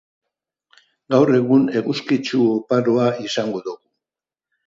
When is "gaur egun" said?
1.15-1.67